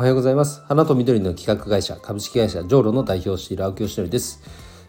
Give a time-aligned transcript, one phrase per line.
[0.00, 0.62] おはようございます。
[0.62, 4.40] 花と緑の企画会社株式会社ジョーロの代表をしている青木よしのりです、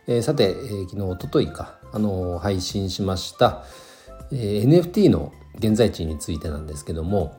[0.07, 3.65] えー、さて、えー、昨日おとといかあのー、配信しました、
[4.31, 7.37] えー、NFT の現在地についてなんですけども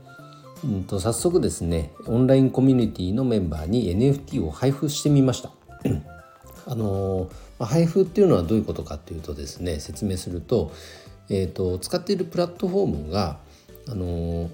[0.62, 5.50] うんと早速ですねオンラインコミュニティのメンバーに NFT を配布してみました。
[6.68, 10.72] あの配布っていうのはどういうことかっていうとですね説明すると,、
[11.30, 13.38] えーと、使っているプラットフォームが
[13.88, 14.50] あの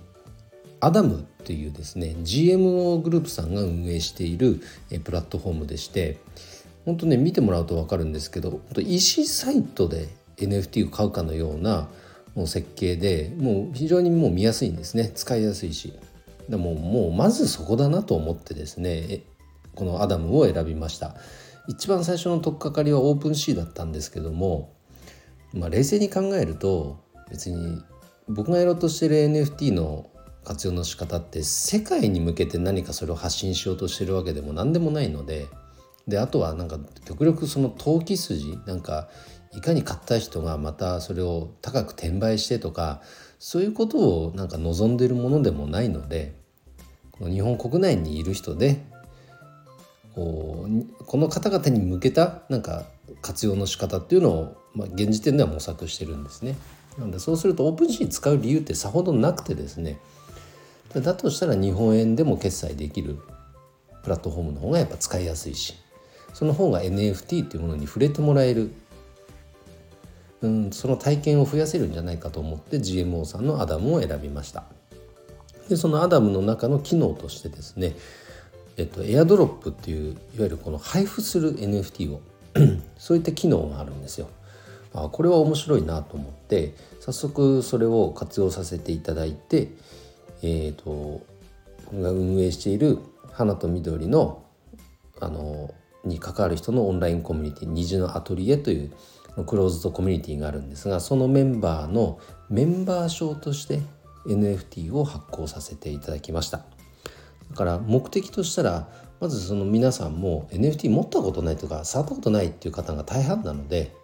[0.80, 4.60] アダムっていうですね GMO グループさんが運営している
[5.04, 6.18] プラットフォームでして
[6.84, 11.88] 本当ね見てもらうと分かるんですけど EC サイトで NFT を買うかのような
[12.34, 15.10] もう設計でもう非常にもう見やすいんですね。
[15.14, 15.92] 使いやすいし。
[16.48, 19.22] でももうまずそこだなと思ってですね
[19.74, 21.16] このアダムを選びました。
[21.66, 24.72] 一番最初の取っかかりは OpenSea だったんですけども、
[25.52, 27.82] まあ、冷静に考えると別に
[28.28, 30.08] 僕がやろうとしてる NFT の
[30.48, 35.46] 活用の仕方って世界に向けて何かそれを発信しようとしてるわけでも何でもないので
[36.06, 39.10] であとはなんか極力その投機筋なんか
[39.52, 43.02] いかに買った人がまたそれを高く転売してとか
[43.38, 46.34] そういうことをなんか望んでるものでもないので
[47.12, 48.82] この日本国内にいる人で
[50.14, 52.84] こうこの方々に向けたなんか
[53.20, 56.56] 活用の仕方っていうのを、まあ、現時点では模索してるんですね。
[56.98, 59.98] なのでそうすると OpenSea 使う理由ってさほどなくてですね
[60.94, 63.18] だとしたら日本円でも決済できる
[64.02, 65.74] プラットフォームの方がやっぱ使いやすいし
[66.32, 68.70] その方が NFT っていうものに触れてもらえる、
[70.40, 74.64] うん、その体験を増やせるんじゃないかと思って GMO さんのアダムを選びました
[75.68, 77.94] でそのアダムの中の機能としてですね
[78.78, 82.22] えっと、エアドロップっていういわゆるこの配布する NFT を
[82.96, 84.28] そういった機能があるんですよ。
[84.94, 89.72] あこれは面白いなと思って早速それを活用させていただいて、
[90.42, 91.20] えーと、
[91.86, 92.98] 僕が運営している
[93.32, 94.44] 花と緑の
[95.20, 98.92] あのに関わる人のオンラインコミュニティ虹のアトリエという
[99.46, 103.80] クローズドコミュニティがあるんですがそのメンバーのメンバー証として
[104.26, 106.58] NFT を発行させていただきました
[107.50, 108.88] だから目的としたら
[109.20, 113.94] まずその皆さんも NFT 持ったことないとか触ったことないっていう方が大半なので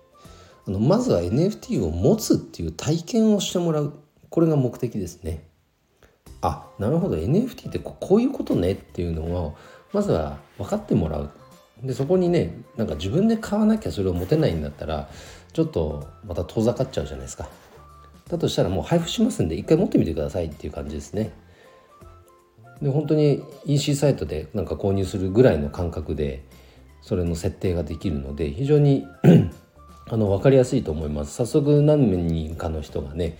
[0.66, 3.92] あのまずは NFT を持つっていう体験をしてもらう
[4.30, 5.46] これが目的ですね。
[6.46, 7.16] あなるほど。
[7.16, 9.56] NFT ってこういうことねっていうのを
[9.94, 11.30] まずは分かってもらう。
[11.82, 15.08] でそこにねなんか自分で買わなきゃそれを持てないんだったら
[15.52, 17.48] ちょっとまた遠ざかっちゃうじゃないですか。
[18.28, 21.32] だとしたらもう配布しますんで一回持ってみてくださいっていう感じですね。
[22.82, 26.44] で本当に EC サイトでなんか購入するぐらいの感覚で
[27.00, 29.06] それの設定ができるので非常に
[30.10, 31.34] あの分かりやすいと思います。
[31.34, 33.38] 早速何人かの人がね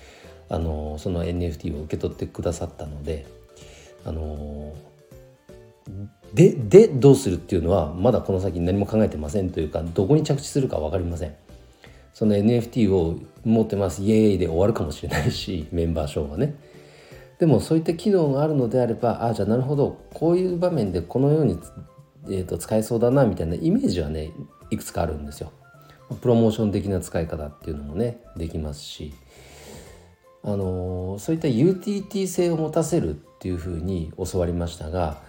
[0.49, 3.27] あのその NFT を受け取ってくださったので
[4.05, 4.75] あの
[6.33, 11.35] ででどうするっていうのはまだこの先何も考えてませんというかどこに着地するか分かりません。
[12.13, 14.03] その NFT を持ってます。
[14.03, 16.55] イエーイで終わるかもしれないし メンバーショーはね。
[17.39, 19.99] でもそういった機能があるのであればああじゃあなるほど。
[20.13, 21.59] こういう場面でこのように、
[22.27, 24.31] えーと使えそうだなみたいなイメージはね
[24.71, 25.53] いくつかあるんですよ。
[26.21, 29.13] プロモーション的な使い方っていうのもねできますし。
[30.45, 35.23] あのそういったユーティリティ性を持たせるっていうふうに教わりましたが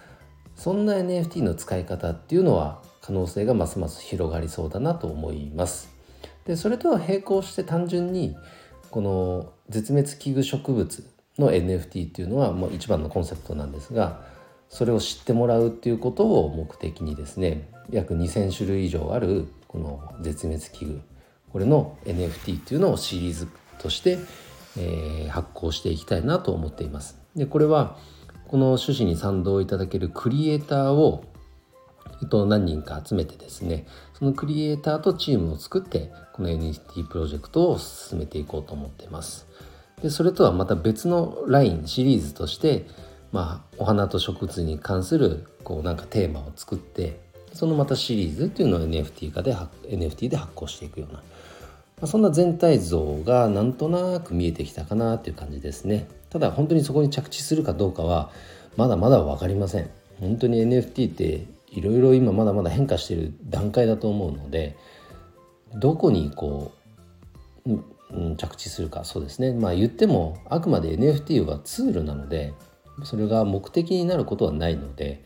[0.54, 5.90] そんな NFT の使い方っていうのは可能性がますます広がりそうだなと思います。
[6.44, 8.36] でそれとは並行して単純に
[8.90, 14.22] この絶滅危惧植物の NFT っていうのはもう一番のコンセプトなんですが
[14.68, 21.00] それを知ってもらうっていうことを目的にですね約2,000種類以上あるこの絶滅危惧
[21.52, 24.18] これの NFT っていうのをシリーズとして、
[24.76, 27.18] え、発行していきたいなと思っています。
[27.34, 27.96] でこれは
[28.48, 31.24] この趣旨に賛同いただけるクリエイターを
[32.30, 39.46] と、何人か集めてですねそのクリエイターとチームを作ってこの NFT プロジェクトを進めていこうと思っています。
[40.02, 42.86] でそれとはまた別のラインシリーズとして、
[43.32, 47.20] まあ、お花と植物に関するこうなんかテーマを作って
[47.54, 51.22] そのまたシリーズっていうのを NFT 化で NFT で発行していくような、
[52.00, 56.08] ま、そんな全体像がなんとなく見えてきたかなっていう感じですね。
[56.30, 58.30] ただ本当にそこに着地するかどうかは
[58.76, 59.90] まだまだ分かりません。
[60.20, 64.76] 本当に NFT っていろいろ今まだまだ変化している段階だと思うので
[65.74, 66.72] どこにこ
[67.66, 69.52] う、うん、着地するかそうですね。
[69.52, 72.52] まあ言ってもあくまで NFT はツールなので
[73.04, 75.24] それが目的になることはないので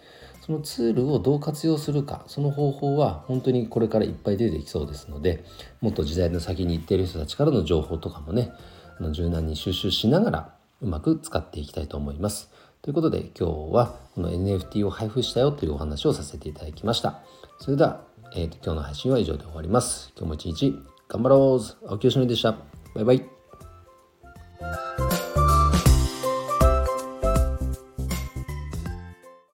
[0.50, 5.44] そのツールをどう活用するかその方法は本当にこれからいっぱい出てきそうですので
[5.81, 8.50] もっと時代の先に行っている人たちからの情報とかもね
[8.99, 12.50] あの柔軟に収集しながらうまく使っていきたいと思います。
[12.82, 17.20] ということで今日はこの NFT を配布したよというお話をさせていただきました。
[17.61, 18.00] それでは、
[18.35, 20.12] えーと、今日の配信は以上で終わります。
[20.17, 22.56] 今日も一日頑張ろう青木よしのりでした。
[22.94, 23.40] バイバイ。